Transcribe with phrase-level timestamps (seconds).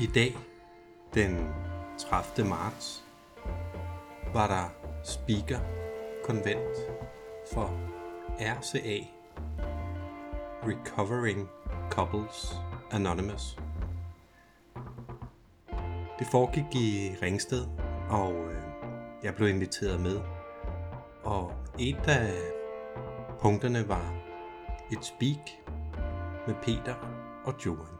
[0.00, 0.36] I dag,
[1.14, 1.54] den
[1.98, 2.48] 30.
[2.48, 3.04] marts,
[4.32, 4.68] var der
[5.04, 5.58] speaker
[6.24, 6.76] konvent
[7.52, 7.70] for
[8.38, 8.98] RCA,
[10.62, 11.48] Recovering
[11.90, 12.54] Couples
[12.90, 13.58] Anonymous.
[16.18, 17.66] Det foregik i Ringsted,
[18.10, 18.62] og øh,
[19.22, 20.20] jeg blev inviteret med.
[21.22, 22.32] Og et af
[23.40, 24.14] punkterne var
[24.92, 25.50] et speak
[26.46, 26.94] med Peter
[27.44, 27.99] og Johan.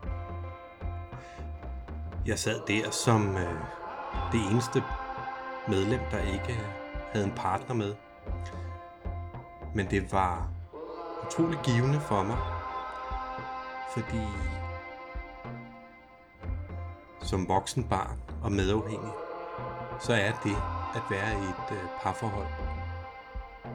[2.27, 3.55] Jeg sad der som øh,
[4.33, 4.85] det eneste
[5.69, 6.69] medlem, der ikke øh,
[7.13, 7.95] havde en partner med.
[9.75, 10.49] Men det var
[11.27, 12.39] utrolig givende for mig,
[13.95, 14.25] fordi
[17.23, 19.13] som voksen barn og medafhængig,
[20.01, 20.57] så er det
[20.95, 22.47] at være i et øh, parforhold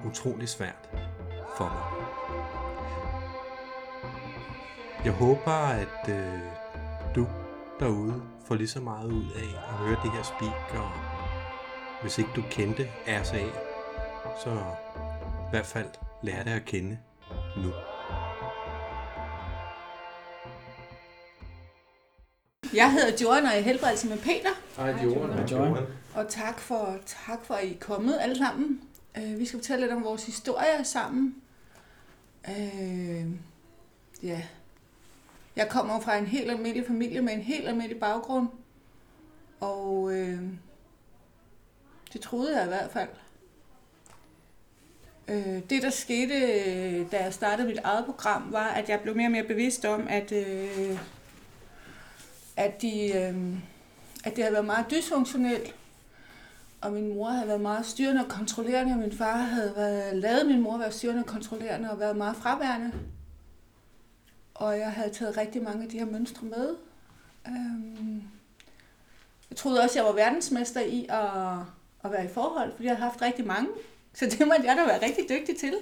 [0.05, 0.89] utrolig svært
[1.57, 2.05] for mig.
[5.05, 6.39] Jeg håber, at øh,
[7.15, 7.27] du
[7.79, 10.89] derude får lige så meget ud af at høre det her speak, og
[12.01, 13.43] hvis ikke du kendte RSA,
[14.43, 14.49] så
[15.47, 15.89] i hvert fald
[16.23, 16.97] lær det at kende
[17.57, 17.71] nu.
[22.73, 24.49] Jeg hedder Johan, og jeg helbreder med Peter.
[24.77, 25.33] Hej Johan.
[25.33, 25.83] Hej, Johan.
[26.15, 28.81] Og tak for, tak for, at I er kommet alle sammen.
[29.17, 31.35] Uh, vi skal fortælle lidt om vores historie sammen.
[32.47, 33.31] Uh,
[34.23, 34.41] ja.
[35.55, 38.47] Jeg kommer fra en helt almindelig familie med en helt almindelig baggrund.
[39.59, 40.39] Og øh,
[42.13, 43.09] det troede jeg i hvert fald.
[45.27, 49.15] Øh, det, der skete, øh, da jeg startede mit eget program, var, at jeg blev
[49.15, 50.31] mere og mere bevidst om, at...
[50.31, 50.99] øh,
[52.57, 53.35] at, de, øh,
[54.23, 55.75] at det havde været meget dysfunktionelt,
[56.81, 60.45] og min mor havde været meget styrende og kontrollerende, og min far havde været, lavet
[60.47, 62.91] min mor være styrende og kontrollerende og været meget fraværende.
[64.55, 66.75] Og jeg havde taget rigtig mange af de her mønstre med.
[67.47, 68.23] Øhm,
[69.49, 71.59] jeg troede også, at jeg var verdensmester i at,
[72.03, 73.69] at være i forhold, fordi jeg havde haft rigtig mange.
[74.13, 75.75] Så det måtte jeg da være rigtig dygtig til.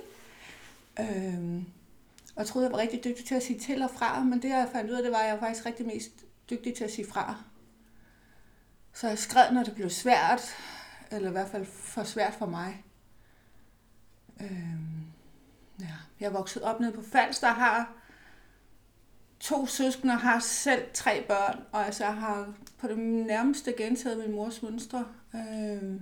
[1.00, 1.66] Øhm,
[2.36, 4.50] og jeg troede, jeg var rigtig dygtig til at sige til og fra, men det
[4.50, 6.12] jeg fandt ud af, det var, at jeg var faktisk rigtig mest
[6.50, 7.36] dygtig til at sige fra.
[8.94, 10.42] Så jeg skred, når det blev svært,
[11.12, 12.84] eller i hvert fald for svært for mig.
[14.42, 15.06] Øhm,
[15.80, 15.94] ja.
[16.20, 18.03] Jeg er vokset op nede på Falster, har
[19.44, 24.36] to søskende har selv tre børn, og altså jeg har på det nærmeste gentaget min
[24.36, 25.06] mors mønstre
[25.36, 26.02] øh,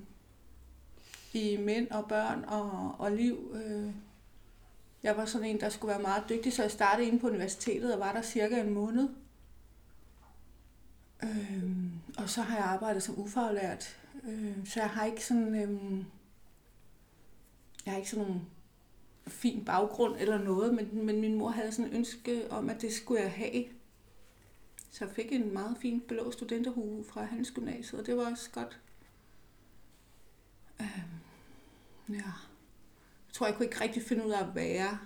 [1.34, 3.56] i mænd og børn og, og liv.
[3.56, 3.94] Øh.
[5.03, 7.94] Jeg var sådan en, der skulle være meget dygtig, så jeg startede inde på universitetet
[7.94, 9.09] og var der cirka en måned.
[11.24, 11.63] Øh,
[12.18, 16.06] og så har jeg arbejdet som ufaglært, øh, så jeg har ikke sådan, Øh,
[17.85, 18.41] jeg har ikke sådan nogle
[19.28, 22.94] fin baggrund eller noget, men, men min mor havde sådan en ønske om, at det
[22.94, 23.66] skulle jeg have.
[24.92, 28.80] Så jeg fik en meget fin blå studenterhue fra Handelsgymnasiet, og det var også godt.
[30.80, 30.90] Øhm,
[32.10, 32.16] ja.
[32.16, 35.00] Jeg tror, jeg kunne ikke rigtig finde ud af at være,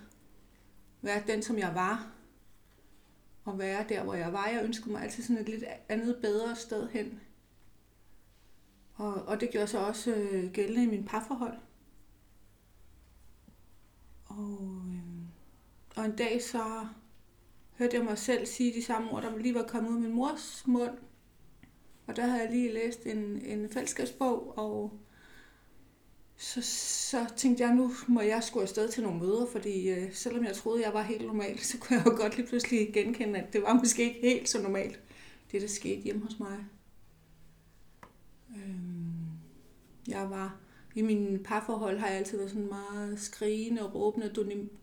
[1.02, 2.12] være den, som jeg var
[3.44, 4.46] Og være der, hvor jeg var.
[4.46, 7.20] Jeg ønskede mig altid sådan et lidt andet, bedre sted hen.
[8.94, 11.58] Og, og det gjorde så også øh, gældende i min parforhold.
[14.36, 15.26] Og, øh,
[15.96, 16.86] og en dag så
[17.78, 20.14] hørte jeg mig selv sige de samme ord, der lige var kommet ud af min
[20.14, 20.98] mors mund.
[22.06, 25.00] Og der havde jeg lige læst en, en fællesskabsbog, og
[26.36, 26.62] så,
[27.10, 30.56] så tænkte jeg, nu må jeg skulle afsted til nogle møder, fordi øh, selvom jeg
[30.56, 33.62] troede, jeg var helt normal, så kunne jeg jo godt lige pludselig genkende, at det
[33.62, 35.00] var måske ikke helt så normalt,
[35.52, 36.64] det der skete hjemme hos mig.
[38.56, 39.26] Øhm,
[40.08, 40.56] jeg var,
[40.96, 44.32] i mine parforhold har jeg altid været sådan meget skrigende, råbende,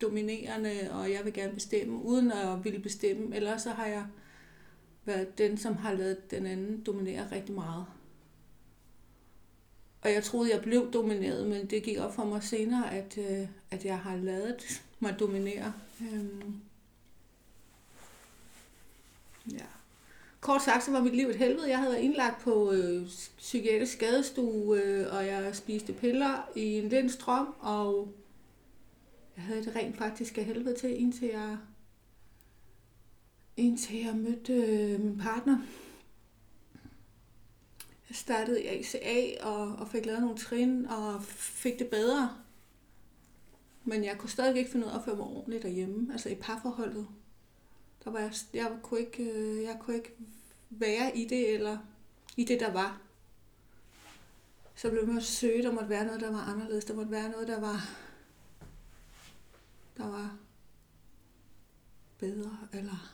[0.02, 3.36] dominerende, og jeg vil gerne bestemme, uden at ville bestemme.
[3.36, 4.06] Ellers så har jeg
[5.06, 7.86] været den, som har lavet den anden dominere rigtig meget.
[10.02, 13.48] Og jeg troede, jeg blev domineret, men det gik op for mig senere, at, øh,
[13.72, 15.74] at jeg har lavet mig dominere.
[16.02, 16.62] Øhm.
[19.52, 19.66] Ja.
[20.44, 21.70] Kort sagt, så var mit liv et helvede.
[21.70, 23.08] Jeg havde været indlagt på øh,
[23.38, 28.14] psykiatrisk skadestue, øh, og jeg spiste piller i en lindstrøm, og
[29.36, 31.58] jeg havde det rent faktisk af helvede til, indtil jeg,
[33.58, 35.58] indtil jeg mødte øh, min partner
[38.12, 42.30] startede i ACA og, og fik lavet nogle trin og fik det bedre.
[43.84, 46.36] Men jeg kunne stadig ikke finde ud af at føre mig ordentligt derhjemme, altså i
[46.36, 47.08] parforholdet.
[48.04, 50.16] Der var jeg, jeg, kunne ikke, øh, jeg kunne ikke
[50.70, 51.78] være i det, eller
[52.38, 53.02] i det, der var.
[54.76, 56.86] Så blev jeg søge, der måtte være noget, der var anderledes.
[56.86, 57.90] Der måtte være noget, der var,
[59.98, 60.38] der var
[62.18, 63.14] bedre, eller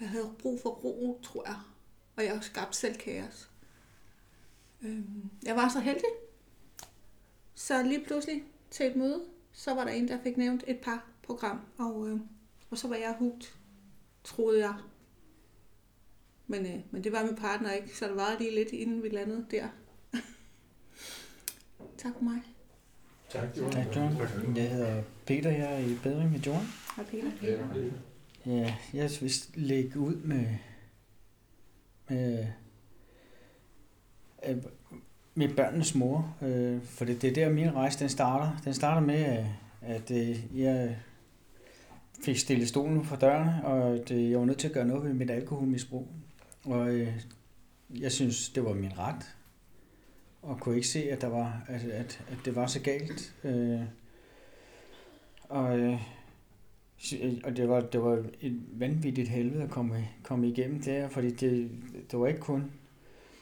[0.00, 1.60] jeg havde brug for ro, tror jeg.
[2.16, 3.50] og jeg skabte selv kaos.
[4.82, 6.10] Øhm, jeg var så heldig,
[7.54, 11.06] så lige pludselig til et møde, så var der en, der fik nævnt et par
[11.22, 12.20] program, og, øh,
[12.70, 13.57] og så var jeg hugt,
[14.24, 14.74] troede jeg.
[16.46, 19.08] Men, øh, men det var min partner ikke, så det var lige lidt, inden vi
[19.08, 19.68] landede der.
[22.02, 22.42] tak for mig.
[23.28, 24.56] Tak, Johan.
[24.56, 26.66] Jeg hedder Peter, jeg er i bedring med Johan.
[26.96, 27.30] Hej Peter.
[28.46, 30.46] Ja, jeg vil lægge ud med,
[32.08, 32.46] med,
[34.48, 34.56] øh,
[35.34, 38.60] med børnenes mor, øh, for det, det er der min rejse den starter.
[38.64, 39.46] Den starter med, at,
[39.82, 40.96] at øh, jeg
[42.24, 45.14] fik stillet stolen for døren, og det, jeg var nødt til at gøre noget ved
[45.14, 46.08] mit alkoholmisbrug.
[46.64, 47.08] Og øh,
[48.00, 49.36] jeg synes, det var min ret,
[50.42, 53.34] og kunne ikke se, at, der var, at, at, at det var så galt.
[53.44, 53.80] Øh,
[55.48, 56.02] og øh,
[57.44, 61.70] og det var, det var et vanvittigt helvede at komme, komme igennem der, fordi det,
[62.10, 62.72] det var ikke kun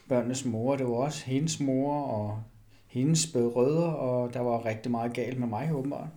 [0.07, 2.43] børnenes mor, det var også hendes mor og
[2.87, 6.07] hendes rødder, og der var rigtig meget galt med mig åbenbart.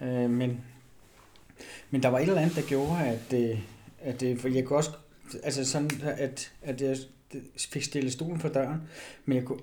[0.00, 0.60] Øh, men,
[1.90, 3.58] men der var et eller andet, der gjorde, at, det,
[4.00, 4.90] at det, for jeg kunne også,
[5.42, 6.96] altså sådan, at, at jeg
[7.56, 8.80] fik stillet stolen for døren,
[9.24, 9.58] men jeg kunne,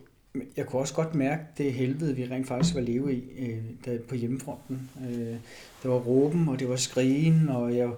[0.58, 4.00] jeg kunne også godt mærke det helvede, vi rent faktisk var leve i øh, der,
[4.08, 4.90] på hjemmefronten.
[5.10, 5.38] Øh,
[5.84, 7.90] det var råben, og det var skrigen, og jeg,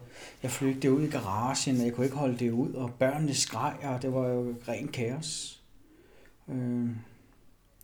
[0.43, 3.75] jeg flygtede ud i garagen, og jeg kunne ikke holde det ud, og børnene skreg,
[3.83, 5.61] og det var jo ren kaos.
[6.49, 6.89] Øh,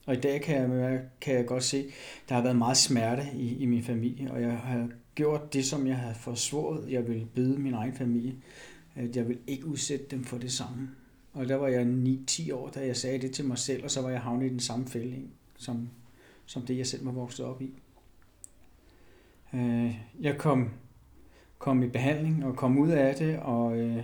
[0.06, 1.86] og i dag kan jeg, kan jeg godt se,
[2.30, 5.88] der har været meget smerte i, i min familie, og jeg har gjort det, som
[5.88, 8.36] jeg havde forsvoret, jeg ville byde min egen familie,
[8.96, 10.90] at jeg vil ikke udsætte dem for det samme.
[11.34, 11.88] Og der var jeg
[12.30, 14.50] 9-10 år, da jeg sagde det til mig selv, og så var jeg havnet i
[14.50, 15.16] den samme fælde,
[15.58, 15.90] som,
[16.46, 17.72] som det, jeg selv var vokset op i.
[19.54, 20.70] Øh, jeg kom,
[21.58, 24.04] kom i behandling og kom ud af det, og øh,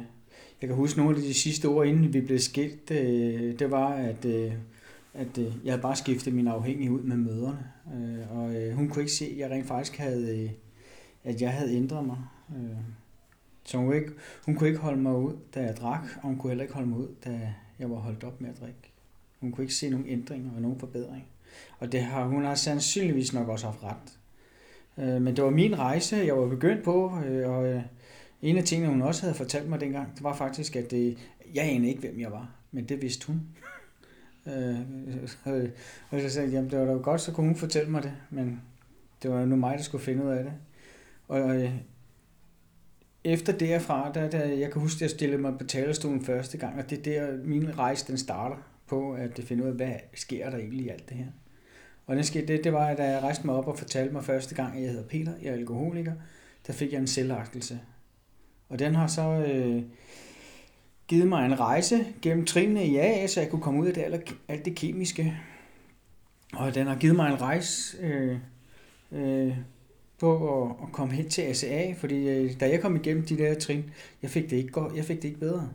[0.61, 3.93] jeg kan huske nogle af de sidste år, inden vi blev skilt, øh, det var,
[3.93, 4.53] at, øh,
[5.13, 7.69] at øh, jeg havde bare skiftet min afhængighed ud med møderne.
[8.29, 10.51] Og hun kunne ikke se, at jeg rent faktisk havde,
[11.23, 12.17] at jeg havde ændret mig.
[12.55, 12.77] Øh,
[13.63, 14.11] så hun ikke,
[14.45, 16.89] hun kunne ikke holde mig ud, da jeg drak, og hun kunne heller ikke holde
[16.89, 18.91] mig ud, da jeg var holdt op med at drikke.
[19.39, 21.27] Hun kunne ikke se nogen ændringer og nogen forbedringer.
[21.79, 24.19] Og det har, hun har sandsynligvis nok også haft ret.
[24.97, 27.81] Øh, men det var min rejse, jeg var begyndt på, øh, og øh,
[28.41, 31.17] en af tingene, hun også havde fortalt mig dengang, det var faktisk, at det,
[31.53, 33.41] jeg anede ikke, hvem jeg var, men det vidste hun.
[34.47, 34.79] Øh,
[35.47, 35.69] øh,
[36.09, 38.13] og så sagde jeg, jamen det var da godt, så kunne hun fortælle mig det,
[38.29, 38.61] men
[39.23, 40.53] det var nu mig, der skulle finde ud af det.
[41.33, 41.71] Og øh,
[43.23, 46.79] efter derfra, der, der, jeg kan huske, at jeg stillede mig på talerstolen første gang,
[46.79, 48.55] og det er der, min rejse den starter
[48.87, 51.25] på, at finde ud af, hvad sker der egentlig i alt det her.
[52.05, 54.55] Og det, skete, det, det var, da jeg rejste mig op og fortalte mig første
[54.55, 56.13] gang, at jeg hedder Peter, jeg er alkoholiker,
[56.67, 57.79] der fik jeg en selvagtelse.
[58.69, 59.83] Og den har så øh,
[61.07, 64.03] givet mig en rejse gennem trinene i AA, så jeg kunne komme ud af det,
[64.03, 65.37] alt, alt det kemiske.
[66.53, 68.37] Og den har givet mig en rejse øh,
[69.11, 69.57] øh,
[70.23, 73.53] på at, at komme hen til ACA, fordi øh, da jeg kom igennem de der
[73.53, 73.83] trin,
[74.21, 75.69] jeg fik det ikke, godt, jeg fik det ikke bedre.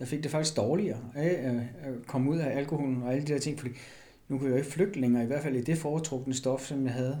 [0.00, 3.26] Jeg fik det faktisk dårligere af øh, øh, at komme ud af alkoholen og alle
[3.26, 3.74] de der ting, fordi
[4.28, 6.84] nu kunne jeg jo ikke flygte længere, i hvert fald i det foretrukne stof, som
[6.84, 7.18] jeg havde.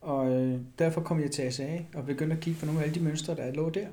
[0.00, 3.00] Og derfor kom jeg til ACA og begyndte at kigge på nogle af alle de
[3.00, 3.86] mønstre, der lå der.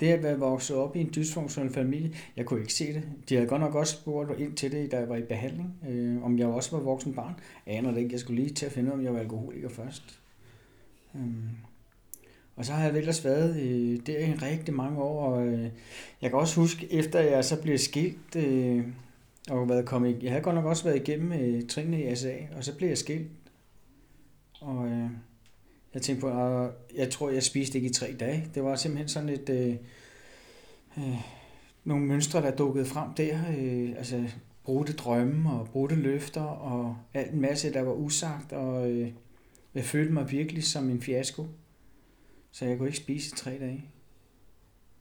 [0.00, 3.02] Det at være vokset op i en dysfunktionel familie, jeg kunne ikke se det.
[3.28, 6.24] De havde godt nok også spurgt ind til det, da jeg var i behandling, øh,
[6.24, 7.34] om jeg også var voksen barn.
[7.66, 8.12] Jeg aner det ikke.
[8.12, 10.23] Jeg skulle lige til at finde ud af, om jeg var alkoholiker først.
[11.14, 11.48] Øhm,
[12.56, 15.70] og så har jeg ellers været øh, der i rigtig mange år, og øh,
[16.22, 18.84] jeg kan også huske, efter jeg så blev skilt, øh,
[19.50, 22.64] og været kommet, jeg havde godt nok også været igennem øh, trinene i SA, og
[22.64, 23.28] så blev jeg skilt.
[24.60, 25.10] Og øh,
[25.94, 28.48] jeg tænkte på, at jeg tror, jeg spiste ikke i tre dage.
[28.54, 29.76] Det var simpelthen sådan et, øh,
[30.98, 31.18] øh,
[31.84, 33.38] nogle mønstre, der dukkede frem der.
[33.58, 34.24] Øh, altså
[34.64, 39.08] brudte drømme og brudte løfter og alt en masse, der var usagt, og øh,
[39.74, 41.46] jeg følte mig virkelig som en fiasko,
[42.52, 43.84] så jeg kunne ikke spise i tre dage.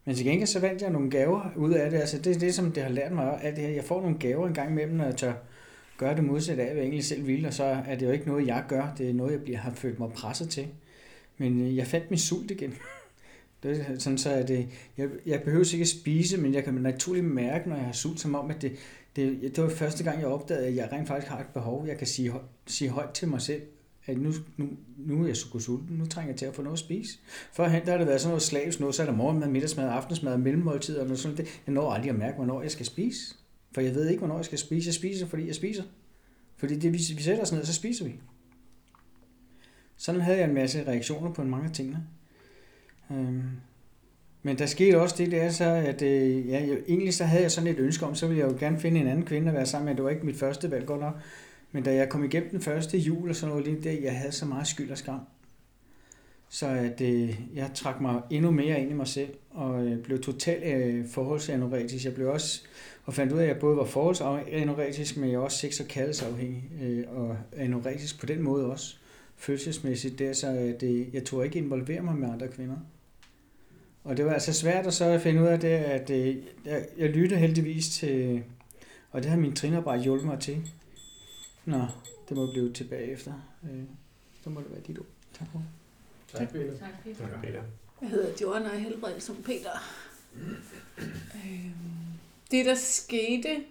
[0.06, 1.98] Men til gengæld så vandt jeg nogle gaver ud af det.
[1.98, 3.72] Altså det er det, som det har lært mig alt det her.
[3.72, 5.34] Jeg får nogle gaver en gang imellem, når jeg tør
[5.98, 8.28] gøre det modsatte af, hvad jeg egentlig selv vil, og så er det jo ikke
[8.28, 8.94] noget, jeg gør.
[8.98, 10.68] Det er noget, jeg bliver, har følt mig presset til.
[11.38, 12.74] Men øh, jeg fandt min sult igen.
[13.64, 16.74] Det er sådan, så er det, jeg, jeg behøver ikke at spise, men jeg kan
[16.74, 18.76] naturligt mærke, når jeg har sult, som om, at det,
[19.16, 21.88] det, det var første gang, jeg opdagede, at jeg rent faktisk har et behov.
[21.88, 22.34] Jeg kan sige,
[22.68, 23.62] sige højt til mig selv,
[24.06, 26.76] at nu, nu, nu er jeg så sulten, nu trænger jeg til at få noget
[26.76, 27.20] at spise.
[27.54, 30.38] Førhen der har det været sådan noget slavisk noget, så er der morgenmad, middagsmad, aftensmad,
[30.38, 31.62] mellemmåltid og noget sådan det.
[31.68, 33.36] Jeg når aldrig at mærke, hvornår jeg skal spise.
[33.72, 34.88] For jeg ved ikke, hvornår jeg skal spise.
[34.88, 35.84] Jeg spiser, fordi jeg spiser.
[36.58, 38.16] Fordi det, vi, vi sætter os ned, så spiser vi.
[39.98, 42.08] Sådan havde jeg en masse reaktioner på mange af tingene.
[43.12, 43.44] Øhm.
[44.46, 47.52] Men der skete også det der så, at øh, ja, jeg, egentlig så havde jeg
[47.52, 49.66] sådan et ønske om, så ville jeg jo gerne finde en anden kvinde at være
[49.66, 49.96] sammen med.
[49.96, 51.14] Det var ikke mit første valg godt nok.
[51.74, 54.32] Men da jeg kom igennem den første jul og sådan noget, lige der, jeg havde
[54.32, 55.20] så meget skyld og skam.
[56.50, 60.22] Så at, øh, jeg trak mig endnu mere ind i mig selv, og øh, blev
[60.22, 62.06] totalt øh, forholdsanoretisk.
[62.06, 62.62] Jeg blev også,
[63.06, 65.88] og fandt ud af, at jeg både var forholdsanoretisk, men jeg var også sex- og
[65.88, 68.98] kaldesafhængig, øh, og anoretisk på den måde også,
[69.36, 70.20] følelsesmæssigt.
[70.20, 72.78] Der, så at, øh, jeg tog ikke involvere mig med andre kvinder.
[74.04, 77.10] Og det var altså svært at så finde ud af det, at øh, jeg, jeg
[77.10, 78.44] lyttede heldigvis til,
[79.12, 80.58] og det har min trinarbejde hjulpet mig til.
[81.66, 81.86] Nå,
[82.30, 83.34] det må blive tilbage efter.
[83.64, 83.84] Øh,
[84.44, 85.06] så må det være dit ord.
[85.34, 85.64] Tak for
[86.28, 86.78] Tak, Peter.
[86.78, 87.28] Tak, Peter.
[87.28, 87.64] Tak, Peter.
[88.02, 89.72] Jeg hedder Joanna og helbred som Peter.
[91.46, 91.74] Øhm,
[92.52, 93.64] det, der skete...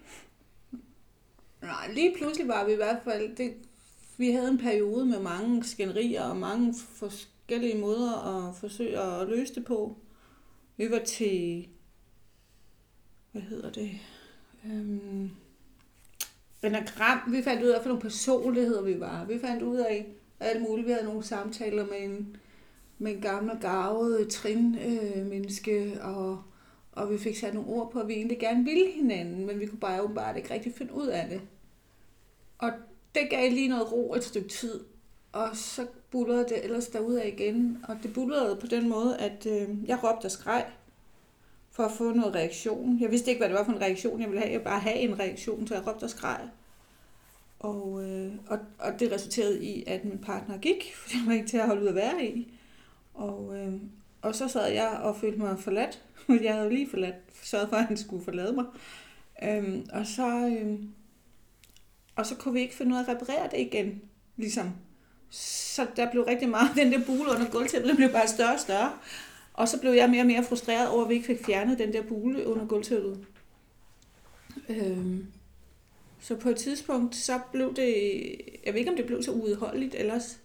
[1.62, 3.36] Nej, lige pludselig var vi i hvert fald...
[3.36, 3.54] Det,
[4.16, 9.54] vi havde en periode med mange skænderier og mange forskellige måder at forsøge at løse
[9.54, 9.96] det på.
[10.76, 11.68] Vi var til...
[13.32, 13.90] Hvad hedder det?
[14.66, 15.30] Øhm,
[16.62, 17.18] anagram.
[17.32, 19.24] Vi fandt ud af, for nogle personligheder vi var.
[19.24, 20.06] Vi fandt ud af
[20.40, 20.86] alt muligt.
[20.86, 22.36] Vi havde nogle samtaler med en,
[22.98, 26.42] med en gammel og gavet trin øh, menneske, og,
[26.92, 29.66] og vi fik sat nogle ord på, at vi egentlig gerne ville hinanden, men vi
[29.66, 31.40] kunne bare åbenbart ikke rigtig finde ud af det.
[32.58, 32.72] Og
[33.14, 34.80] det gav lige noget ro et stykke tid,
[35.32, 39.68] og så bullerede det ellers derudad igen, og det bullerede på den måde, at øh,
[39.86, 40.66] jeg råbte og skreg
[41.72, 43.00] for at få noget reaktion.
[43.00, 44.52] Jeg vidste ikke, hvad det var for en reaktion, jeg ville have.
[44.52, 46.40] Jeg ville bare have en reaktion, så jeg råbte og skreg.
[47.58, 51.46] Og, øh, og, og det resulterede i, at min partner gik, fordi han var ikke
[51.46, 52.54] til at holde ud at være i.
[53.14, 53.74] Og, øh,
[54.22, 56.02] og så sad jeg og følte mig forladt.
[56.42, 58.64] Jeg havde lige forladt, sørget for, at han skulle forlade mig.
[59.42, 60.78] Øhm, og, så, øh,
[62.16, 64.02] og så kunne vi ikke finde ud af at reparere det igen.
[64.36, 64.72] Ligesom.
[65.30, 68.60] Så der blev rigtig meget, den der bule under gulvtæppet, den blev bare større og
[68.60, 68.92] større.
[69.52, 71.92] Og så blev jeg mere og mere frustreret over, at vi ikke fik fjernet den
[71.92, 73.26] der bule under gulvtæppet.
[74.68, 75.26] Øhm,
[76.20, 77.94] så på et tidspunkt, så blev det,
[78.66, 80.40] jeg ved ikke om det blev så uudholdeligt, ellers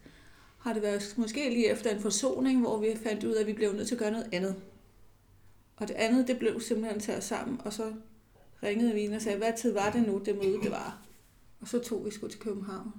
[0.57, 3.53] har det været måske lige efter en forsoning, hvor vi fandt ud af, at vi
[3.53, 4.55] blev nødt til at gøre noget andet.
[5.77, 7.93] Og det andet, det blev simpelthen taget sammen, og så
[8.63, 11.01] ringede vi ind og sagde, hvad tid var det nu, det møde det var.
[11.61, 12.91] Og så tog vi sgu til København.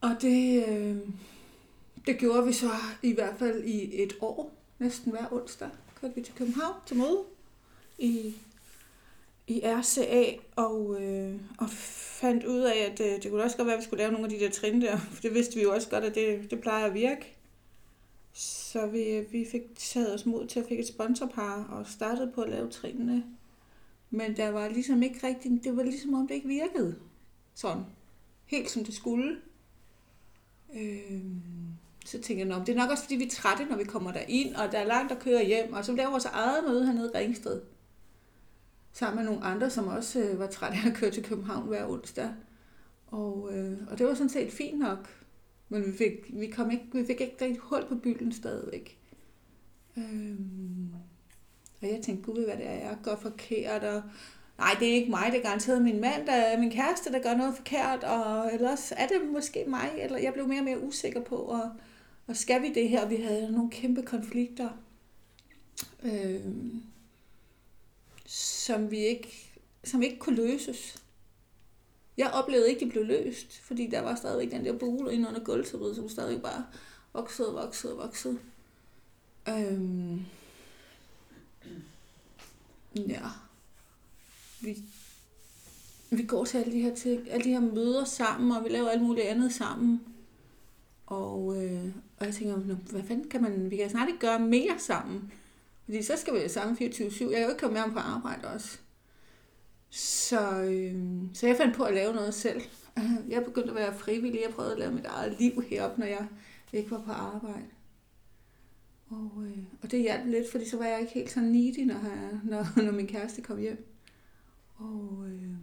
[0.00, 0.96] Og det, øh,
[2.06, 2.70] det gjorde vi så
[3.02, 5.68] i hvert fald i et år, næsten hver onsdag,
[6.00, 7.22] kørte vi til København til møde
[7.98, 8.34] i,
[9.46, 10.24] i RCA,
[10.56, 13.84] og, øh, og fandt ud af, at øh, det kunne også godt være, at vi
[13.84, 16.04] skulle lave nogle af de der trin der, for det vidste vi jo også godt,
[16.04, 17.36] at det, det plejer at virke.
[18.32, 22.32] Så vi, øh, vi fik taget os mod til at fik et sponsorpar og startede
[22.34, 23.24] på at lave trinene.
[24.10, 26.96] Men der var ligesom ikke rigtigt, det var ligesom om det ikke virkede
[27.54, 27.84] sådan,
[28.46, 29.36] helt som det skulle.
[30.74, 31.22] Øh,
[32.10, 34.20] så tænker jeg, det er nok også fordi vi er trætte, når vi kommer der
[34.28, 37.10] ind og der er langt at køre hjem, og så laver vores eget møde hernede
[37.14, 37.60] i Ringsted.
[38.92, 41.86] Sammen med nogle andre, som også øh, var trætte af at køre til København hver
[41.86, 42.30] onsdag.
[43.06, 45.08] Og, øh, og det var sådan set fint nok.
[45.68, 48.98] Men vi fik, vi kom ikke, vi fik ikke rigtig hul på bylden stadigvæk.
[49.96, 50.94] Øhm,
[51.82, 54.02] og jeg tænkte, gud, hvad det er, jeg gør forkert, og
[54.58, 57.22] nej, det er ikke mig, det er garanteret min mand, der er min kæreste, der
[57.22, 60.82] gør noget forkert, og ellers er det måske mig, eller jeg blev mere og mere
[60.82, 61.70] usikker på, og,
[62.30, 63.08] og skal vi det her?
[63.08, 64.70] Vi havde nogle kæmpe konflikter,
[66.02, 66.46] øh,
[68.26, 69.52] som vi ikke,
[69.84, 71.02] som ikke kunne løses.
[72.16, 75.28] Jeg oplevede ikke, at de blev løst, fordi der var stadigvæk den der bule inde
[75.28, 76.66] under gulvtæppet, som stadig bare
[77.12, 78.38] voksede og voksede og voksede.
[79.48, 80.20] Øhm,
[82.96, 83.28] ja.
[84.60, 84.82] Vi,
[86.10, 88.88] vi går til alle de her ting, alle de her møder sammen, og vi laver
[88.88, 90.00] alt muligt andet sammen.
[91.10, 91.84] Og, øh,
[92.18, 95.32] og jeg tænker, hvad fanden kan man, vi kan snart ikke gøre mere sammen.
[95.84, 96.80] Fordi så skal vi sammen 24-7.
[96.80, 98.78] Jeg kan jo ikke komme med ham på arbejde også.
[99.90, 100.94] Så, øh,
[101.34, 102.60] så jeg fandt på at lave noget selv.
[103.28, 104.40] Jeg begyndte at være frivillig.
[104.46, 106.26] Jeg prøvede at lave mit eget liv heroppe, når jeg
[106.72, 107.66] ikke var på arbejde.
[109.10, 111.94] Og, øh, og det hjalp lidt, fordi så var jeg ikke helt så needy, når,
[111.94, 113.86] jeg, når, når min kæreste kom hjem.
[114.76, 115.54] Og, øh,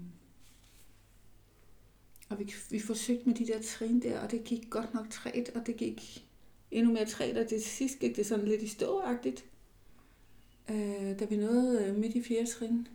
[2.29, 5.51] og vi, vi forsøgte med de der trin der, og det gik godt nok træt,
[5.55, 6.25] og det gik
[6.71, 9.45] endnu mere træt, og det sidst gik det sådan lidt i ståagtigt,
[10.69, 12.87] øh, da vi nåede øh, midt i fjerde trin.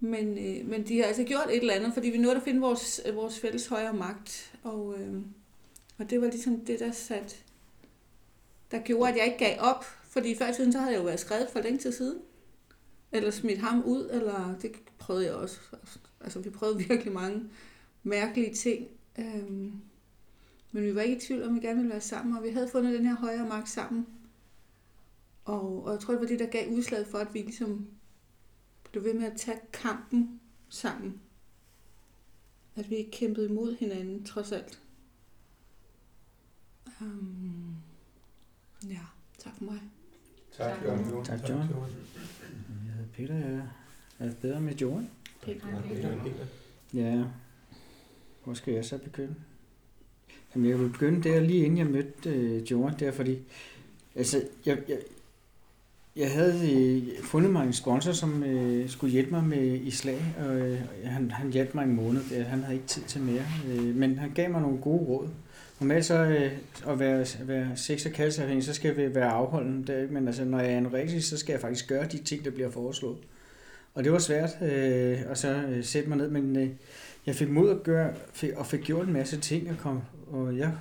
[0.00, 2.60] Men, øh, men de har altså gjort et eller andet, fordi vi nåede at finde
[2.60, 5.14] vores, øh, vores fælles højere magt, og, øh,
[5.98, 7.36] og det var ligesom det, der satte
[8.74, 9.84] der gjorde, at jeg ikke gav op.
[10.08, 12.18] Fordi før i tiden, så havde jeg jo været skrevet for længe til siden.
[13.12, 15.58] Eller smidt ham ud, eller det prøvede jeg også.
[16.20, 17.42] Altså, vi prøvede virkelig mange
[18.04, 18.88] mærkelige ting.
[19.18, 19.72] Øhm,
[20.72, 22.48] men vi var ikke i tvivl om, at vi gerne ville være sammen, og vi
[22.48, 24.06] havde fundet den her højere magt sammen.
[25.44, 27.86] Og, og jeg tror, det var det, der gav udslaget for, at vi ligesom
[28.90, 31.20] blev ved med at tage kampen sammen.
[32.76, 34.80] At vi ikke kæmpede imod hinanden, trods alt.
[37.00, 37.76] Um,
[38.88, 39.00] ja,
[39.38, 39.80] tak for mig.
[40.56, 40.84] Tak, Tak.
[40.84, 41.24] Jørgen.
[41.24, 41.68] Tak, Jørgen.
[42.86, 43.62] Jeg hedder Peter, jeg
[44.18, 45.10] er bedre med Johan.
[46.94, 47.24] Ja,
[48.44, 49.34] hvor skal jeg så begynde?
[50.54, 53.38] Jamen, jeg vil begynde der lige inden jeg mødte øh, Johan der, fordi
[54.16, 54.98] altså, jeg, jeg,
[56.16, 60.34] jeg havde øh, fundet mig en sponsor, som øh, skulle hjælpe mig med i slag,
[60.38, 62.42] og øh, han, han hjalp mig en måned, der.
[62.42, 65.28] han havde ikke tid til mere, øh, men han gav mig nogle gode råd.
[65.80, 66.52] Normalt så øh,
[66.86, 70.14] at være, at være sex- og kaldsafhængig, så skal vi være afholden, der, ikke?
[70.14, 72.70] men altså, når jeg er anoreksisk, så skal jeg faktisk gøre de ting, der bliver
[72.70, 73.18] foreslået.
[73.94, 76.68] Og det var svært øh, at så øh, sætte mig ned, men øh,
[77.26, 80.00] jeg fik mod at gøre, fik, og fik gjort en masse ting, og, kom,
[80.30, 80.72] og jeg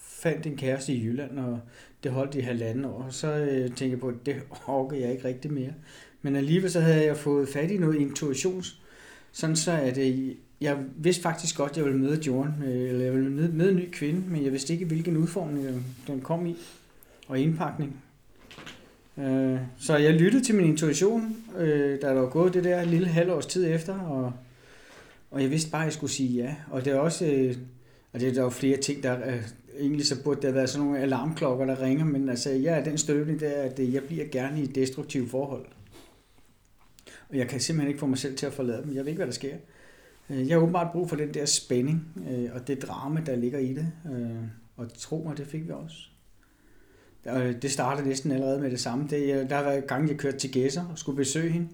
[0.00, 1.60] fandt en kæreste i Jylland, og
[2.04, 5.12] det holdt i halvanden år, og så øh, tænkte jeg på, at det orker jeg
[5.12, 5.72] ikke rigtig mere.
[6.22, 8.80] Men alligevel så havde jeg fået fat i noget intuitions,
[9.32, 10.28] sådan så at øh,
[10.60, 13.70] jeg vidste faktisk godt, at jeg ville møde Jordan, øh, eller jeg ville møde, møde
[13.70, 16.56] en ny kvinde, men jeg vidste ikke, hvilken udformning den- den kom i,
[17.28, 18.02] og indpakning.
[19.18, 23.06] Øh, Så jeg lyttede til min intuition, øh, da der var gået det der lille
[23.08, 24.32] halvårs tid efter, og,
[25.32, 26.54] og jeg vidste bare, at jeg skulle sige ja.
[26.70, 27.56] Og det er også, øh,
[28.12, 29.42] og det er der jo flere ting, der øh,
[29.78, 32.98] egentlig så burde der være sådan nogle alarmklokker, der ringer, men altså jeg er den
[32.98, 35.66] støbning der, at øh, jeg bliver gerne i destruktive forhold.
[37.28, 38.94] Og jeg kan simpelthen ikke få mig selv til at forlade dem.
[38.94, 39.56] Jeg ved ikke, hvad der sker.
[40.30, 43.58] Øh, jeg har åbenbart brug for den der spænding øh, og det drama, der ligger
[43.58, 43.92] i det.
[44.12, 44.36] Øh,
[44.76, 45.96] Og tro mig, det fik vi også.
[47.24, 49.08] Og det startede næsten allerede med det samme.
[49.10, 51.68] Det, øh, der har været gange, jeg kørte til Gæsser og skulle besøge hende.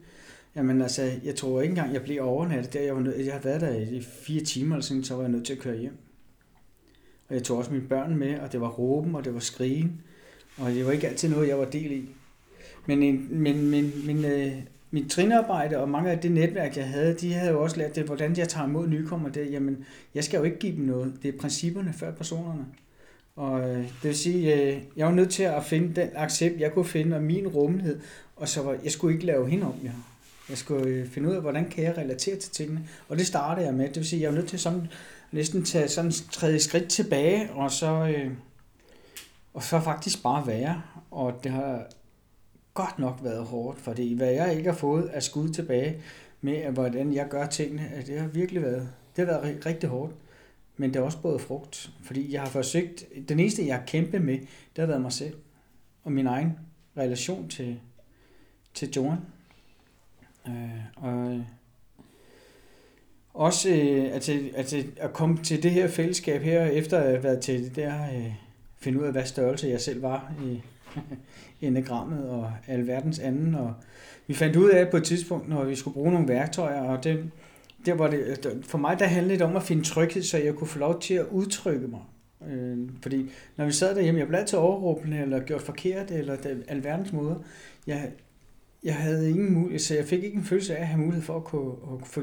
[0.59, 2.81] Jamen altså, jeg tror ikke engang, jeg blev overnattet der.
[2.81, 5.31] Jeg, var nød, jeg har været der i fire timer, eller sådan, så var jeg
[5.31, 5.97] nødt til at køre hjem.
[7.29, 10.01] Og jeg tog også mine børn med, og det var råben, og det var skrigen.
[10.57, 12.09] Og det var ikke altid noget, jeg var del i.
[12.87, 14.53] Men, en, men, men, men øh,
[14.91, 18.05] mit trinarbejde og mange af det netværk, jeg havde, de havde jo også lært det,
[18.05, 19.29] hvordan jeg tager imod nykommer.
[19.29, 21.13] Det, jamen, jeg skal jo ikke give dem noget.
[21.23, 22.67] Det er principperne før personerne.
[23.37, 26.73] Og øh, det vil sige, øh, jeg var nødt til at finde den accept, jeg
[26.73, 28.01] kunne finde, og min rummelighed.
[28.37, 29.91] Og så var, jeg skulle ikke lave hende om, ja.
[30.49, 32.89] Jeg skulle øh, finde ud af, hvordan kan jeg relatere til tingene.
[33.09, 33.87] Og det startede jeg med.
[33.87, 34.89] Det vil sige, jeg var nødt til sådan,
[35.33, 38.31] næsten tage sådan tredje skridt tilbage, og så, øh,
[39.55, 40.83] og så faktisk bare være.
[41.11, 41.87] Og det har
[42.75, 46.03] godt nok været hårdt, fordi hvad jeg ikke har fået af skud tilbage
[46.41, 50.13] med, hvordan jeg gør tingene, at det har virkelig været, det har været rigtig hårdt.
[50.77, 54.23] Men det er også både frugt, fordi jeg har forsøgt, den eneste jeg har kæmpet
[54.23, 55.35] med, det har været mig selv,
[56.05, 56.59] og min egen
[56.97, 57.81] relation til,
[58.75, 59.19] til Johan.
[60.49, 61.45] Øh, og
[63.35, 67.41] også øh, altså, at, at komme til det her fællesskab her, efter at have været
[67.41, 68.33] til det der, øh,
[68.79, 70.63] finde ud af, hvad størrelse jeg selv var i
[71.67, 73.55] enagrammet og alverdens anden.
[73.55, 73.75] Og
[74.27, 77.31] vi fandt ud af på et tidspunkt, når vi skulle bruge nogle værktøjer, og det,
[77.87, 80.69] der var det, for mig der handlede det om at finde tryghed, så jeg kunne
[80.69, 82.01] få lov til at udtrykke mig.
[82.49, 86.37] Øh, fordi når vi sad derhjemme, jeg blev altid overråbende, eller gjort forkert, eller
[86.69, 87.35] alverdens måder.
[87.87, 88.11] Jeg,
[88.85, 91.37] jeg havde ingen mulighed, så jeg fik ikke en følelse af at have mulighed for
[91.37, 92.23] at, kunne, at få,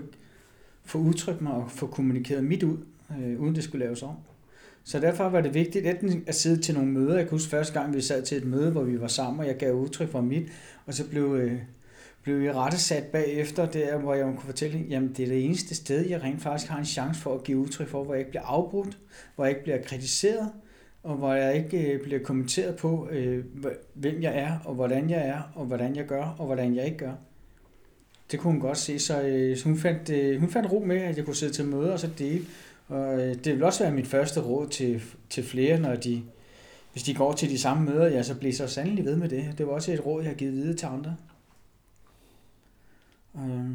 [0.85, 2.77] få udtrykt mig og få kommunikeret mit ud,
[3.19, 4.15] øh, uden det skulle laves om.
[4.83, 7.15] Så derfor var det vigtigt enten at sidde til nogle møder.
[7.15, 9.47] Jeg kan huske første gang, vi sad til et møde, hvor vi var sammen, og
[9.47, 10.51] jeg gav udtryk for mit,
[10.85, 11.59] og så blev, øh,
[12.23, 16.07] blev jeg rettesat bagefter, der, hvor jeg kunne fortælle, jamen det er det eneste sted,
[16.07, 18.45] jeg rent faktisk har en chance for at give udtryk for, hvor jeg ikke bliver
[18.45, 18.97] afbrudt,
[19.35, 20.51] hvor jeg ikke bliver kritiseret,
[21.05, 23.45] og hvor jeg ikke øh, bliver kommenteret på, øh,
[23.93, 26.97] hvem jeg er, og hvordan jeg er, og hvordan jeg gør, og hvordan jeg ikke
[26.97, 27.13] gør.
[28.31, 30.97] Det kunne hun godt se, så, øh, så hun, fandt, øh, hun fandt ro med,
[30.97, 32.45] at jeg kunne sidde til møder og så dele.
[32.87, 36.23] Og øh, det vil også være mit første råd til, til flere, når de,
[36.91, 39.53] hvis de går til de samme møder, ja, så bliver så sandelig ved med det.
[39.57, 41.15] Det var også et råd, jeg har givet videre til andre.
[43.35, 43.71] Øh.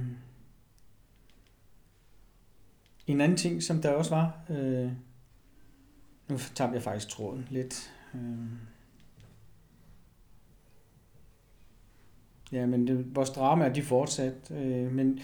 [3.06, 4.90] En anden ting, som der også var, øh,
[6.30, 7.92] nu tabte jeg faktisk tråden lidt.
[8.14, 8.58] Øhm.
[12.52, 14.50] Ja, men det, vores drama de fortsat.
[14.50, 15.20] Øh, men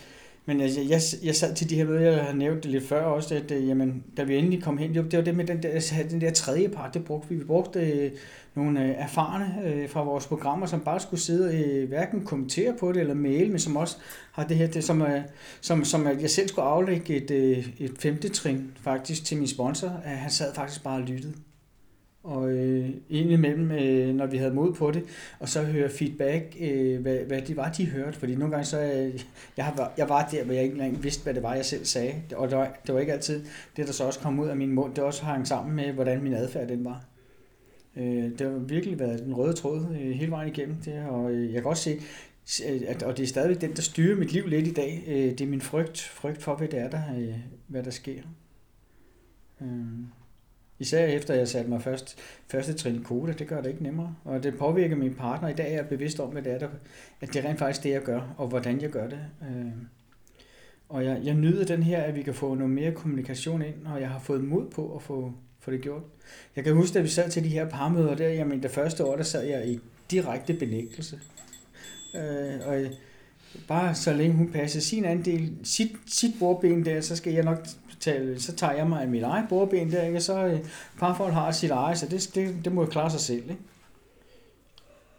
[0.46, 3.02] men altså, jeg, jeg sad til de her møder, jeg har nævnt det lidt før
[3.02, 5.68] også, at øh, jamen, da vi endelig kom hen, det var det med den der,
[5.68, 7.34] altså, den der tredje part, det brugte vi.
[7.34, 8.10] Vi brugte øh,
[8.54, 12.92] nogle øh, erfarne øh, fra vores programmer, som bare skulle sidde øh, hverken kommentere på
[12.92, 13.96] det eller mail, men som også
[14.32, 15.20] har det her, det, som, øh,
[15.60, 19.48] som, som at jeg selv skulle aflægge et, øh, et femte trin faktisk til min
[19.48, 21.34] sponsor, at han sad faktisk bare og lyttede
[22.26, 25.02] og øh, indimellem, øh, når vi havde mod på det,
[25.40, 28.18] og så høre feedback, øh, hvad, hvad det var, de hørte.
[28.18, 29.20] Fordi nogle gange så, øh,
[29.56, 31.84] jeg, var, jeg var der, hvor jeg ikke engang vidste, hvad det var, jeg selv
[31.84, 32.14] sagde.
[32.36, 33.44] Og det var, det var ikke altid
[33.76, 36.22] det, der så også kom ud af min mund, det også hang sammen med, hvordan
[36.22, 37.04] min adfærd den var.
[37.96, 41.54] Øh, det har virkelig været den røde tråd øh, hele vejen igennem det, og øh,
[41.54, 44.46] jeg kan også se, øh, at, og det er stadigvæk den, der styrer mit liv
[44.46, 45.04] lidt i dag.
[45.06, 47.34] Øh, det er min frygt, frygt for, hvad det er, der, øh,
[47.66, 48.22] hvad der sker.
[49.60, 49.68] Øh,
[50.78, 54.14] især efter jeg satte mig først, første trin i det gør det ikke nemmere.
[54.24, 55.48] Og det påvirker min partner.
[55.48, 56.68] I dag er jeg bevidst om, hvad det er, der,
[57.20, 59.18] at det er rent faktisk det, jeg gør, og hvordan jeg gør det.
[59.42, 59.72] Øh,
[60.88, 64.00] og jeg, jeg nyder den her, at vi kan få noget mere kommunikation ind, og
[64.00, 66.02] jeg har fået mod på at få, få det gjort.
[66.56, 69.16] Jeg kan huske, at vi sad til de her parmøder der, jamen det første år,
[69.16, 71.20] der sad jeg i direkte benægtelse.
[72.14, 72.84] Øh, og
[73.68, 77.66] bare så længe hun passer sin andel, sit, sit bordben der, så skal jeg nok
[78.12, 80.20] tale, så tager jeg mig af mit eget bordben der, ikke?
[80.20, 80.60] så øh,
[80.98, 83.50] parforhold har sit eget, så det, det, det må jeg klare sig selv.
[83.50, 83.62] Ikke?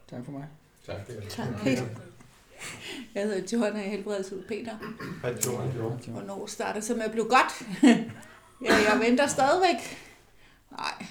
[0.10, 0.45] Tak for mig.
[0.86, 1.21] Tak, Peter.
[1.30, 1.84] Tak, Peter.
[3.15, 4.78] Jeg hedder Johanna Helbredsud Peter.
[5.21, 6.00] Hej, Johan.
[6.08, 7.62] Hvornår starter så med at blive godt?
[8.65, 9.97] ja, jeg venter stadigvæk.
[10.71, 11.06] Nej,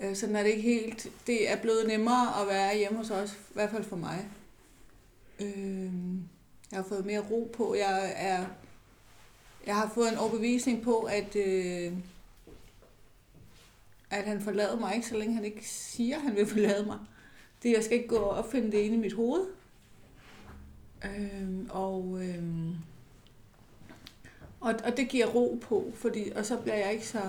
[0.00, 1.06] øh, sådan er det ikke helt.
[1.26, 4.28] Det er blevet nemmere at være hjemme hos os, i hvert fald for mig.
[5.40, 5.92] Øh,
[6.70, 7.74] jeg har fået mere ro på.
[7.74, 8.44] Jeg er
[9.68, 11.92] jeg har fået en overbevisning på, at, øh,
[14.10, 16.98] at han forlader mig ikke, så længe han ikke siger, at han vil forlade mig.
[17.62, 19.46] Det, jeg skal ikke gå og opfinde det inde i mit hoved.
[21.04, 22.42] Øh, og, øh,
[24.60, 27.22] og, og det giver ro på, fordi, og så bliver jeg ikke så,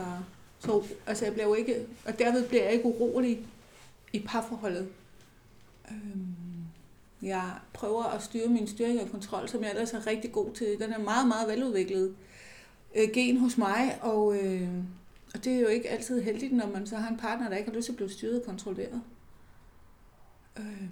[0.60, 3.47] så altså jeg bliver jo ikke, og derved bliver jeg ikke urolig
[4.13, 4.89] i parforholdet.
[5.91, 6.36] Øhm,
[7.21, 10.80] jeg prøver at styre min styring og kontrol, som jeg ellers er rigtig god til.
[10.80, 12.15] Den er meget, meget veludviklet
[12.95, 14.69] øh, gen hos mig, og, øh,
[15.34, 17.69] og det er jo ikke altid heldigt, når man så har en partner, der ikke
[17.69, 19.02] har lyst til at blive styret og kontrolleret.
[20.58, 20.89] Øh,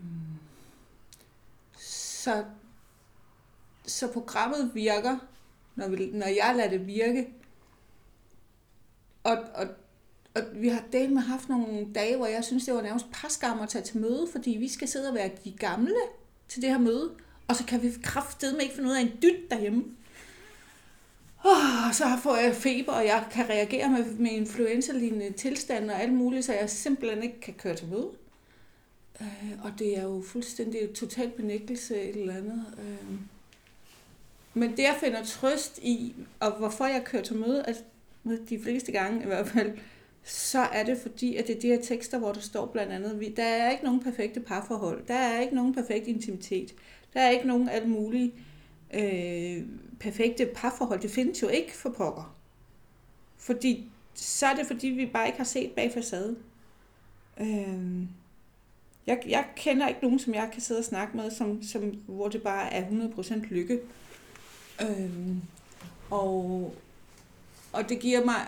[1.77, 2.43] så,
[3.85, 5.17] så programmet virker,
[5.75, 7.27] når, vi, når jeg lader det virke.
[9.23, 9.67] Og, og,
[10.35, 13.59] og vi har delt med haft nogle dage, hvor jeg synes, det var nærmest paskam
[13.59, 15.95] at tage til møde, fordi vi skal sidde og være de gamle
[16.47, 17.11] til det her møde,
[17.47, 19.83] og så kan vi kraftedeme ikke finde ud af en dyt derhjemme.
[21.47, 26.13] Oh, så får jeg feber, og jeg kan reagere med, med influenza-lignende tilstand og alt
[26.13, 28.09] muligt, så jeg simpelthen ikke kan køre til møde.
[29.19, 32.65] Uh, og det er jo fuldstændig total benægtelse et eller andet.
[32.77, 33.17] Uh,
[34.53, 37.83] men det, jeg finder trøst i, og hvorfor jeg kører til møde, altså
[38.49, 39.77] de fleste gange i hvert fald,
[40.23, 43.37] så er det fordi, at det er de her tekster, hvor der står blandt andet,
[43.37, 46.73] der er ikke nogen perfekte parforhold, der er ikke nogen perfekt intimitet,
[47.13, 48.33] der er ikke nogen alt mulige
[48.93, 49.65] øh,
[49.99, 50.99] perfekte parforhold.
[50.99, 52.35] Det findes jo ikke for pokker.
[53.37, 56.37] Fordi, så er det fordi, vi bare ikke har set bag facaden.
[57.39, 58.07] Øh,
[59.07, 62.27] jeg, jeg kender ikke nogen, som jeg kan sidde og snakke med, som, som, hvor
[62.27, 63.79] det bare er 100% lykke.
[64.81, 65.35] Øh,
[66.11, 66.73] og,
[67.73, 68.47] og det giver mig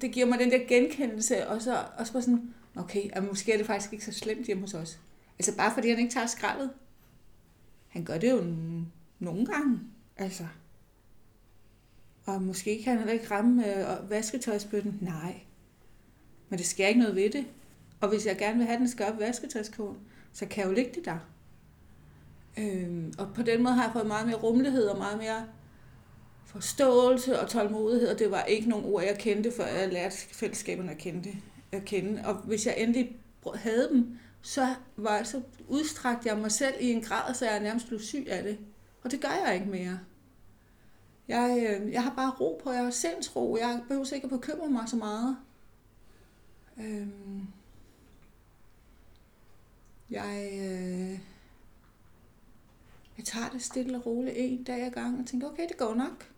[0.00, 3.56] det giver mig den der genkendelse, og så også bare sådan, okay, at måske er
[3.56, 4.98] det faktisk ikke så slemt hjemme hos os.
[5.38, 6.70] Altså bare fordi han ikke tager skraldet.
[7.88, 8.44] Han gør det jo
[9.18, 9.80] nogle gange,
[10.16, 10.46] altså.
[12.26, 14.98] Og måske kan han heller ikke ramme øh, vasketøjsbøtten.
[15.00, 15.40] Nej.
[16.48, 17.46] Men det sker ikke noget ved det.
[18.00, 19.20] Og hvis jeg gerne vil have, den skal op
[20.32, 21.18] så kan jeg jo ligge det der.
[22.58, 25.46] Øhm, og på den måde har jeg fået meget mere rummelighed og meget mere
[26.46, 30.90] forståelse og tålmodighed, og det var ikke nogen ord, jeg kendte, før jeg lærte fællesskaberne
[30.90, 31.36] at kende.
[31.72, 32.22] At kende.
[32.24, 33.16] Og hvis jeg endelig
[33.54, 37.88] havde dem, så, var, så udstrakte jeg mig selv i en grad, så jeg nærmest
[37.88, 38.58] blev syg af det.
[39.06, 39.98] Og det gør jeg ikke mere.
[41.28, 44.70] Jeg, øh, jeg har bare ro på, jeg har sindsro, jeg behøver ikke at bekymre
[44.70, 45.36] mig så meget.
[46.78, 47.08] Øh,
[50.10, 51.20] jeg, øh,
[53.16, 55.94] jeg tager det stille og roligt en dag ad gangen og tænker, okay, det går
[55.94, 56.30] nok.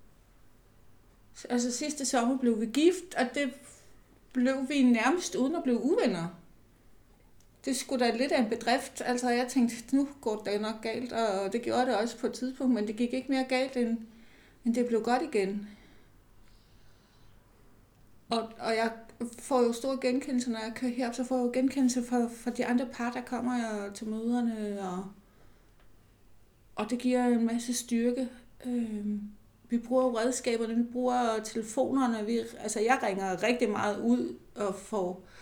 [1.48, 3.52] Altså sidste sommer blev vi gift, og det
[4.32, 6.28] blev vi nærmest uden at blive uvenner.
[7.64, 9.02] Det skulle da lidt af en bedrift.
[9.04, 12.32] Altså jeg tænkte, nu går det nok galt, og det gjorde det også på et
[12.32, 13.98] tidspunkt, men det gik ikke mere galt, end,
[14.64, 15.68] end det blev godt igen.
[18.30, 18.92] Og, og jeg
[19.38, 22.50] får jo stor genkendelse, når jeg kører herop, så får jeg jo genkendelse fra, fra
[22.50, 25.04] de andre par, der kommer og til møderne, og,
[26.74, 28.28] og det giver en masse styrke.
[28.66, 29.20] Øhm,
[29.68, 32.26] vi bruger redskaberne, vi bruger telefonerne.
[32.26, 35.37] Vi, altså jeg ringer rigtig meget ud og får, øh,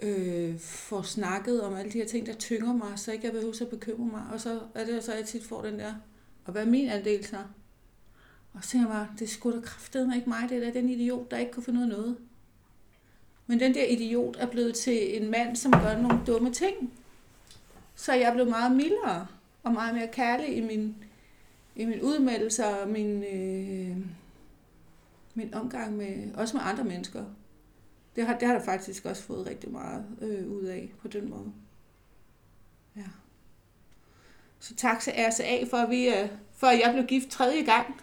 [0.00, 3.62] øh, får snakket om alle de her ting, der tynger mig, så ikke jeg behøver
[3.62, 4.22] at bekymre mig.
[4.32, 5.94] Og så er det så, at jeg tit får den der,
[6.44, 7.38] og hvad er min andel så?
[8.52, 11.30] Og så tænker jeg bare, det skulle da kraftedeme ikke mig, det er den idiot,
[11.30, 12.16] der ikke kunne finde ud af noget.
[13.46, 16.92] Men den der idiot er blevet til en mand, som gør nogle dumme ting.
[17.94, 19.26] Så jeg blev meget mildere
[19.62, 20.96] og meget mere kærlig i min
[21.76, 23.96] i min udmeldelse og min, øh,
[25.34, 27.24] min omgang med, også med andre mennesker
[28.16, 31.30] det har, det har der faktisk også fået rigtig meget øh, ud af på den
[31.30, 31.52] måde.
[32.96, 33.06] Ja.
[34.60, 38.00] Så tak til RSA for, at, vi, øh, for at jeg blev gift tredje gang,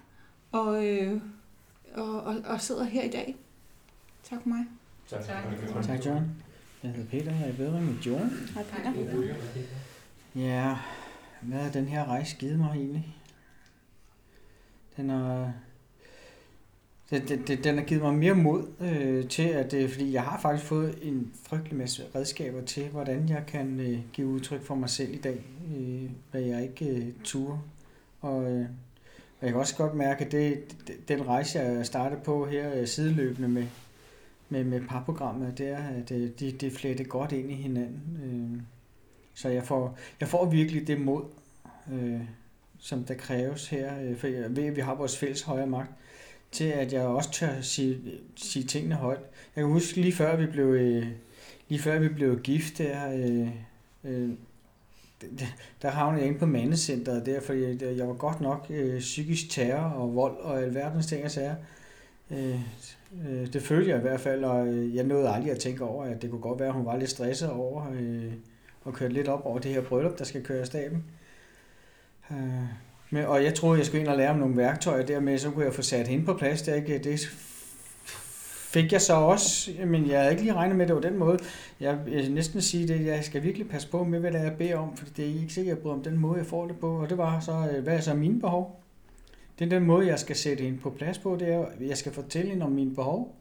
[0.51, 1.21] og, øh,
[1.93, 3.35] og, og, og sidder her i dag.
[4.23, 4.65] Tak for mig.
[5.07, 5.25] Tak.
[5.25, 5.83] Tak.
[5.83, 6.43] tak, John.
[6.83, 8.29] Jeg hedder Peter, jeg er bedre med John.
[8.53, 9.35] Hej Peter.
[10.35, 10.77] Ja,
[11.41, 13.15] hvad har den her rejse givet mig egentlig?
[14.97, 15.53] Den har,
[17.11, 20.39] det, det, den har givet mig mere mod øh, til, at øh, fordi jeg har
[20.39, 24.89] faktisk fået en frygtelig masse redskaber til, hvordan jeg kan øh, give udtryk for mig
[24.89, 25.45] selv i dag,
[25.77, 27.59] øh, hvad jeg ikke øh, turde.
[28.21, 28.65] Og, øh,
[29.39, 30.75] og jeg kan også godt mærke, at det,
[31.07, 33.65] den rejse, jeg startede på her øh, sideløbende med,
[34.49, 38.19] med, med parprogrammet, det er, at øh, de, de fletter godt ind i hinanden.
[38.23, 38.61] Øh,
[39.33, 41.23] så jeg får, jeg får virkelig det mod,
[41.93, 42.21] øh,
[42.79, 45.91] som der kræves her, øh, for jeg ved, at vi har vores fælles højre magt,
[46.51, 47.99] til at jeg også tør sige,
[48.35, 49.21] sige tingene højt.
[49.55, 51.07] Jeg kan huske lige før vi blev, øh,
[51.69, 53.47] lige før vi blev gift der, øh,
[54.03, 54.29] øh,
[55.81, 59.89] der havnede jeg inde på mandecenteret der, fordi jeg var godt nok øh, psykisk terror
[59.89, 61.55] og vold og alverdens ting og sager.
[62.31, 62.59] Øh,
[63.27, 66.05] øh, det følte jeg i hvert fald, og øh, jeg nåede aldrig at tænke over,
[66.05, 68.33] at det kunne godt være, at hun var lidt stresset over øh,
[68.83, 71.03] og kørte lidt op over det her bryllup, der skal køre af staben.
[72.31, 72.37] Øh,
[73.11, 75.65] men, og jeg troede, jeg skulle ind og lære om nogle værktøjer dermed, så kunne
[75.65, 76.61] jeg få sat hende på plads.
[76.61, 76.97] Det, ikke?
[76.97, 77.19] det
[78.71, 81.17] fik jeg så også, men jeg havde ikke lige regnet med, at det var den
[81.17, 81.39] måde.
[81.79, 84.97] Jeg jeg næsten sige det, jeg skal virkelig passe på med, hvad jeg beder om,
[84.97, 87.01] for det er ikke sikkert, om den måde, jeg får det på.
[87.01, 88.83] Og det var så, øh, hvad er så mine behov?
[89.59, 91.97] Det er den måde, jeg skal sætte hende på plads på, det er, at jeg
[91.97, 93.35] skal fortælle hende om mine behov.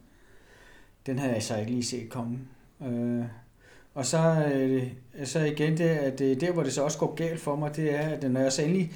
[1.07, 2.39] Den havde jeg så ikke lige set komme.
[2.87, 3.25] Øh,
[3.95, 4.83] og så, øh,
[5.25, 7.95] så igen det, at det, der, hvor det så også går galt for mig, det
[7.95, 8.93] er, at når jeg så endelig,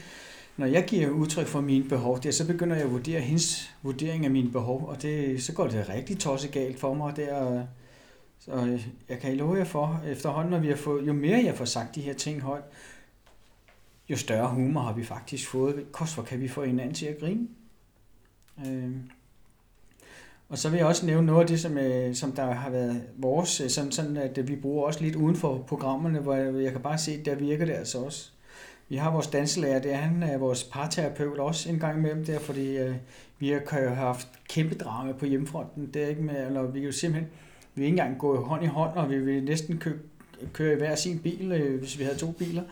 [0.57, 4.25] når jeg giver udtryk for mine behov, det, så begynder jeg at vurdere hendes vurdering
[4.25, 7.17] af mine behov, og det, så går det rigtig tosset galt for mig.
[7.17, 7.67] Der,
[8.39, 11.65] så jeg kan love jer for, efterhånden, når vi har fået, jo mere jeg får
[11.65, 12.65] sagt de her ting højt,
[14.09, 15.93] jo større humor har vi faktisk fået.
[15.93, 17.49] Kost, hvor kan vi få hinanden til at grine?
[18.67, 18.91] Øh,
[20.49, 23.03] og så vil jeg også nævne noget af det, som, øh, som der har været
[23.17, 26.81] vores, øh, sådan, sådan at vi bruger også lidt uden for programmerne, hvor jeg kan
[26.81, 28.34] bare se, at der virker det altså også.
[28.89, 32.39] Vi har vores danselærer, det er han er vores parterapeut også en gang imellem der,
[32.39, 32.95] fordi øh,
[33.39, 35.91] vi har haft kæmpe drama på hjemmefronten.
[35.95, 37.31] Det er ikke med, eller vi kan jo simpelthen,
[37.75, 39.93] vi vil ikke engang gå hånd i hånd, og vi vil næsten kø,
[40.53, 42.63] køre i hver sin bil, øh, hvis vi havde to biler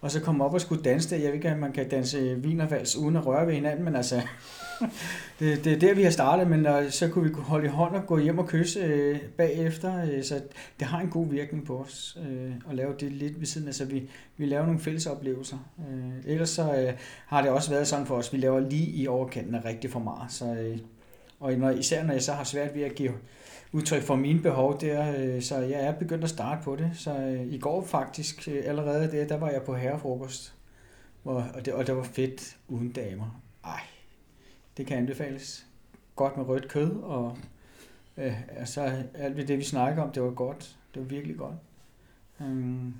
[0.00, 1.16] og så komme op og skulle danse der.
[1.16, 4.22] Jeg ved ikke, at man kan danse vinervals uden at røre ved hinanden, men altså,
[5.40, 7.94] det, det er der, vi har startet, men øh, så kunne vi holde i hånd
[7.94, 10.40] og gå hjem og kysse øh, bagefter, øh, så
[10.78, 13.74] det har en god virkning på os øh, at lave det lidt ved siden af,
[13.74, 15.58] så vi, vi laver nogle fælles oplevelser.
[15.90, 16.92] Øh, ellers så øh,
[17.26, 20.00] har det også været sådan for os, vi laver lige i overkanten af rigtig for
[20.00, 20.78] meget, så, øh,
[21.40, 23.12] og når, især når jeg så har svært ved at give
[23.72, 26.90] udtryk for mine behov der, øh, så jeg er begyndt at starte på det.
[26.94, 30.54] Så øh, i går faktisk øh, allerede der, der var jeg på herrefrokost,
[31.24, 33.42] og, og, det, og det var fedt uden damer.
[33.64, 33.80] Ej,
[34.76, 35.66] det kan anbefales.
[36.16, 37.36] Godt med rødt kød, og
[38.16, 40.76] øh, altså, alt det, vi snakker om, det var godt.
[40.94, 41.54] Det var virkelig godt.
[42.40, 42.94] Um,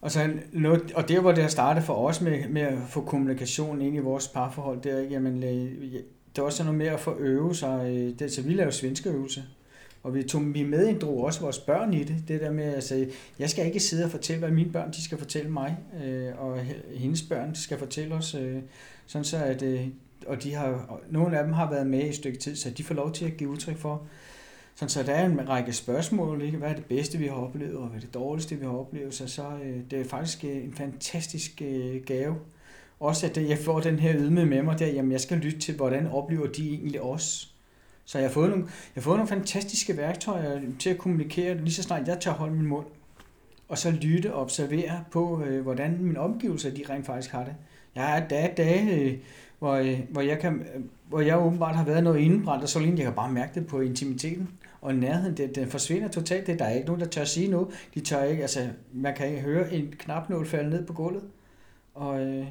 [0.00, 3.04] og, så noget, og der, hvor det har startet for os med, med at få
[3.04, 6.02] kommunikation ind i vores parforhold, det er, jamen, øh,
[6.36, 7.86] det er også noget med at få øve sig.
[7.88, 9.44] Øh, det, så vi laver svenske øvelse.
[10.02, 12.16] Og vi tog vi med inddrog også vores børn i det.
[12.28, 15.04] Det der med at sige, jeg skal ikke sidde og fortælle, hvad mine børn de
[15.04, 16.60] skal fortælle mig, øh, og
[16.94, 18.34] hendes børn skal fortælle os.
[18.34, 18.62] Øh,
[19.06, 19.86] sådan så at, øh,
[20.26, 22.84] og de har, nogle af dem har været med i et stykke tid, så de
[22.84, 24.02] får lov til at give udtryk for.
[24.74, 26.58] Sådan så der er en række spørgsmål, ikke?
[26.58, 29.14] hvad er det bedste, vi har oplevet, og hvad er det dårligste, vi har oplevet.
[29.14, 31.62] Så, så øh, det er faktisk en fantastisk
[32.06, 32.34] gave
[33.04, 35.76] også at jeg får den her ydmyghed med mig der, jamen jeg skal lytte til,
[35.76, 37.54] hvordan oplever de egentlig os.
[38.04, 41.74] Så jeg har fået nogle, jeg har fået nogle fantastiske værktøjer til at kommunikere, lige
[41.74, 42.86] så snart jeg tager holde min mund.
[43.68, 47.54] Og så lytte og observere på, øh, hvordan mine omgivelser de rent faktisk har det.
[47.94, 49.18] Jeg er dage, dage øh,
[49.58, 52.78] hvor, øh, hvor, jeg kan, øh, hvor jeg åbenbart har været noget indbrændt, og så
[52.78, 54.48] lige jeg kan bare mærke det på intimiteten
[54.80, 55.36] og nærheden.
[55.36, 56.46] Det, den forsvinder totalt.
[56.46, 57.68] Det, der er ikke nogen, der tør sige noget.
[57.94, 61.24] De tør ikke, altså man kan ikke høre en knapnål falde ned på gulvet.
[61.94, 62.46] Og, øh,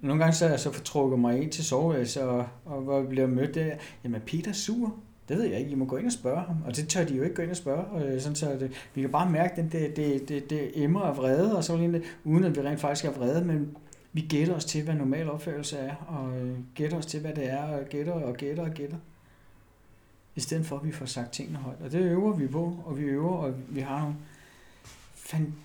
[0.00, 3.08] nogle gange så jeg så fortrukket mig ind til soveværelset, altså, og, og hvor jeg
[3.08, 4.94] bliver mødt der, jamen Peter er sur.
[5.28, 6.56] Det ved jeg ikke, I må gå ind og spørge ham.
[6.66, 7.84] Og det tør de jo ikke gå ind og spørge.
[7.84, 11.00] Og øh, sådan, så det, vi kan bare mærke, at det, det, det, det emmer
[11.00, 13.76] af vrede, og så lignende, uden at vi rent faktisk er vrede, men
[14.12, 17.50] vi gætter os til, hvad normal opførelse er, og øh, gætter os til, hvad det
[17.50, 18.96] er, og gætter og gætter og gætter.
[20.36, 21.78] I stedet for, at vi får sagt tingene højt.
[21.84, 24.14] Og det øver vi på, og vi øver, og vi har nogle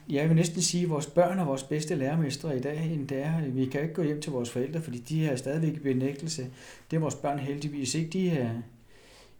[0.09, 3.17] jeg vil næsten sige, at vores børn er vores bedste lærermestre i dag, end det
[3.17, 3.41] er.
[3.41, 6.47] Vi kan ikke gå hjem til vores forældre, fordi de er stadigvæk i benægtelse.
[6.91, 8.09] Det er vores børn heldigvis ikke.
[8.09, 8.49] De er,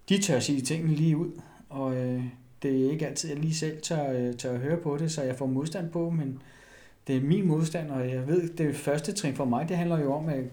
[0.10, 1.32] de tør sige tingene lige ud,
[1.70, 2.24] og øh,
[2.64, 5.24] det er ikke altid, jeg lige selv tør, øh, tør tør høre på det, så
[5.24, 6.42] jeg får modstand på, men
[7.08, 10.14] det er min modstand, og jeg ved, det første trin for mig, det handler jo
[10.14, 10.44] om at,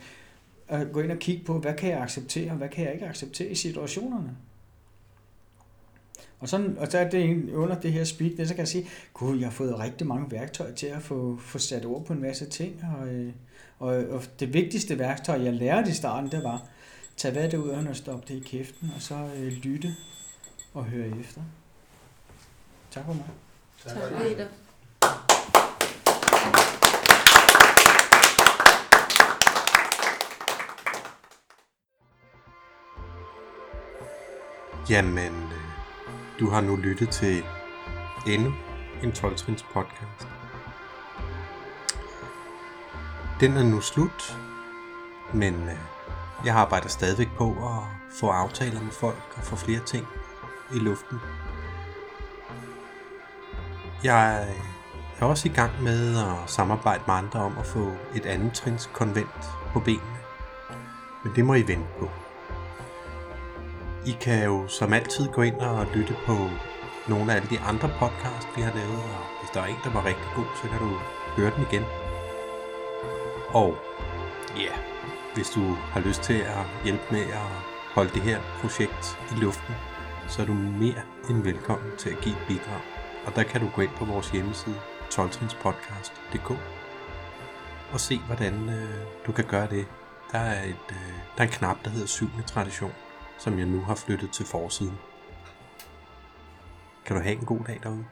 [0.68, 3.06] at gå ind og kigge på, hvad kan jeg acceptere, og hvad kan jeg ikke
[3.06, 4.36] acceptere i situationerne.
[6.42, 8.88] Og, sådan, og så er det under det her speak, det, så kan jeg sige,
[9.14, 12.20] gud, jeg har fået rigtig mange værktøjer til at få, få sat ord på en
[12.20, 13.32] masse ting, og, øh,
[13.78, 16.62] og, og det vigtigste værktøj, jeg lærte i starten, det var,
[17.16, 19.94] tage hvad det ud og stoppe det i kæften, og så øh, lytte
[20.74, 21.40] og høre efter.
[22.90, 23.24] Tak for mig.
[23.86, 24.46] Tak, Peter.
[34.90, 35.61] Jamen, øh,
[36.42, 37.44] du har nu lyttet til
[38.26, 38.52] endnu
[39.02, 39.36] en 12
[39.72, 40.28] podcast.
[43.40, 44.38] Den er nu slut,
[45.32, 45.76] men øh,
[46.44, 47.82] jeg arbejder stadigvæk på at
[48.20, 50.06] få aftaler med folk og få flere ting
[50.74, 51.18] i luften.
[54.04, 54.64] Jeg øh,
[55.20, 58.90] er også i gang med at samarbejde med andre om at få et andet trins
[58.92, 60.18] konvent på benene.
[61.24, 62.10] Men det må I vente på.
[64.06, 66.36] I kan jo som altid gå ind og lytte på
[67.08, 69.90] nogle af alle de andre podcasts, vi har lavet, og hvis der er en, der
[69.90, 70.90] var rigtig god, så kan du
[71.36, 71.84] høre den igen.
[73.48, 73.74] Og
[74.56, 74.78] ja, yeah,
[75.34, 75.60] hvis du
[75.92, 77.48] har lyst til at hjælpe med at
[77.94, 79.74] holde det her projekt i luften,
[80.28, 82.80] så er du mere end velkommen til at give et bidrag.
[83.26, 84.76] Og der kan du gå ind på vores hjemmeside,
[85.10, 85.30] 12
[87.92, 89.86] og se, hvordan øh, du kan gøre det.
[90.32, 92.26] Der er, et, øh, der er en knap, der hedder 7.
[92.46, 92.92] tradition,
[93.38, 94.98] som jeg nu har flyttet til forsiden.
[97.04, 98.04] Kan du have en god dag derude?